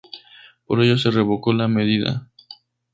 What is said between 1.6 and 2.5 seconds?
medida".